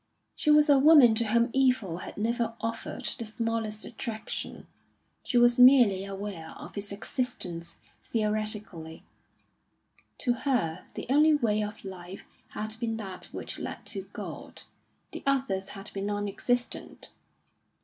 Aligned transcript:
She 0.35 0.49
was 0.49 0.67
a 0.67 0.79
woman 0.79 1.13
to 1.13 1.25
whom 1.25 1.51
evil 1.53 1.97
had 1.99 2.17
never 2.17 2.55
offered 2.59 3.03
the 3.19 3.23
smallest 3.23 3.85
attraction; 3.85 4.65
she 5.23 5.37
was 5.37 5.59
merely 5.59 6.05
aware 6.05 6.55
of 6.57 6.75
its 6.75 6.91
existence 6.91 7.75
theoretically. 8.03 9.03
To 10.21 10.33
her 10.33 10.85
the 10.95 11.05
only 11.07 11.35
way 11.35 11.61
of 11.61 11.85
life 11.85 12.23
had 12.47 12.79
been 12.79 12.97
that 12.97 13.25
which 13.25 13.59
led 13.59 13.85
to 13.93 14.09
God; 14.11 14.63
the 15.11 15.21
others 15.27 15.69
had 15.77 15.91
been 15.93 16.07
non 16.07 16.27
existent. 16.27 17.11